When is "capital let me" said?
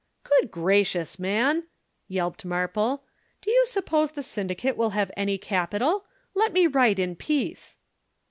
5.37-6.65